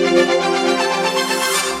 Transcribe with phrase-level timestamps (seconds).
[0.00, 0.57] Música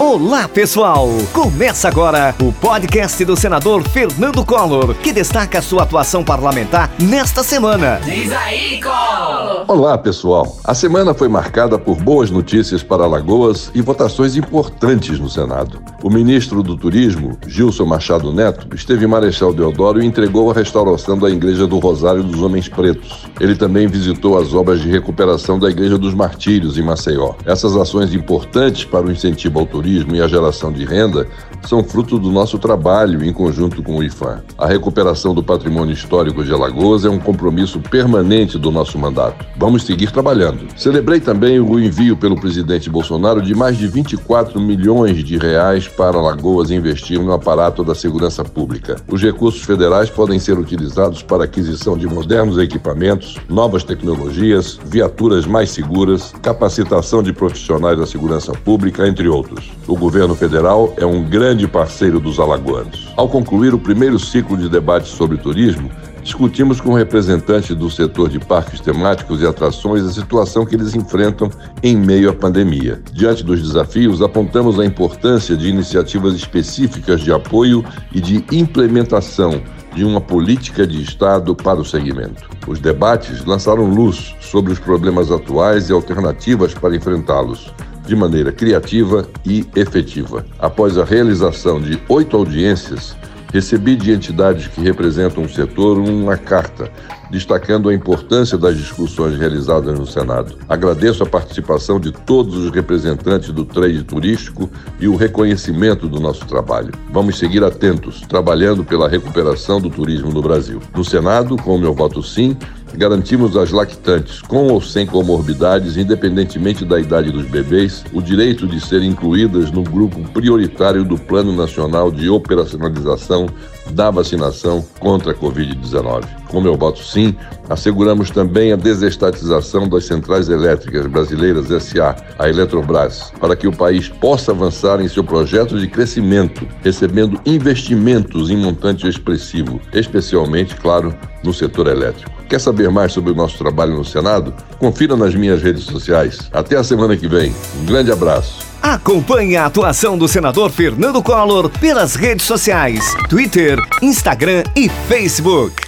[0.00, 1.08] Olá, pessoal!
[1.32, 8.00] Começa agora o podcast do senador Fernando Collor, que destaca sua atuação parlamentar nesta semana.
[8.04, 9.64] Diz aí, Collor!
[9.66, 10.56] Olá, pessoal!
[10.62, 15.82] A semana foi marcada por boas notícias para Alagoas e votações importantes no Senado.
[16.00, 21.18] O ministro do Turismo, Gilson Machado Neto, esteve em Marechal Deodoro e entregou a restauração
[21.18, 23.26] da Igreja do Rosário dos Homens Pretos.
[23.40, 27.34] Ele também visitou as obras de recuperação da Igreja dos Martírios, em Maceió.
[27.44, 31.26] Essas ações importantes para o incentivo ao turismo turismo e a geração de renda
[31.66, 34.42] são fruto do nosso trabalho em conjunto com o IFAM.
[34.56, 39.44] A recuperação do patrimônio histórico de Alagoas é um compromisso permanente do nosso mandato.
[39.56, 40.68] Vamos seguir trabalhando.
[40.76, 46.18] Celebrei também o envio pelo presidente Bolsonaro de mais de 24 milhões de reais para
[46.18, 48.96] Alagoas investir no aparato da segurança pública.
[49.08, 55.70] Os recursos federais podem ser utilizados para aquisição de modernos equipamentos, novas tecnologias, viaturas mais
[55.70, 59.77] seguras, capacitação de profissionais da segurança pública, entre outros.
[59.88, 63.08] O governo federal é um grande parceiro dos alagoanos.
[63.16, 65.90] Ao concluir o primeiro ciclo de debate sobre turismo,
[66.22, 71.48] discutimos com representantes do setor de parques temáticos e atrações a situação que eles enfrentam
[71.82, 73.00] em meio à pandemia.
[73.14, 79.62] Diante dos desafios, apontamos a importância de iniciativas específicas de apoio e de implementação
[79.94, 82.46] de uma política de Estado para o segmento.
[82.66, 87.72] Os debates lançaram luz sobre os problemas atuais e alternativas para enfrentá-los
[88.08, 90.44] de maneira criativa e efetiva.
[90.58, 93.14] Após a realização de oito audiências,
[93.52, 96.90] recebi de entidades que representam o setor uma carta
[97.30, 100.56] destacando a importância das discussões realizadas no Senado.
[100.68, 106.46] Agradeço a participação de todos os representantes do trade turístico e o reconhecimento do nosso
[106.46, 106.92] trabalho.
[107.12, 110.80] Vamos seguir atentos, trabalhando pela recuperação do turismo no Brasil.
[110.94, 112.56] No Senado, com o meu voto sim,
[112.94, 118.80] Garantimos às lactantes, com ou sem comorbidades, independentemente da idade dos bebês, o direito de
[118.80, 123.46] serem incluídas no grupo prioritário do Plano Nacional de Operacionalização
[123.90, 126.24] da Vacinação contra a Covid-19.
[126.48, 127.34] Com meu voto sim,
[127.68, 134.08] asseguramos também a desestatização das centrais elétricas brasileiras SA, a Eletrobras, para que o país
[134.08, 141.52] possa avançar em seu projeto de crescimento, recebendo investimentos em montante expressivo, especialmente, claro, no
[141.52, 142.37] setor elétrico.
[142.48, 144.54] Quer saber mais sobre o nosso trabalho no Senado?
[144.78, 146.48] Confira nas minhas redes sociais.
[146.52, 147.54] Até a semana que vem.
[147.80, 148.66] Um grande abraço.
[148.80, 155.87] Acompanhe a atuação do senador Fernando Collor pelas redes sociais: Twitter, Instagram e Facebook.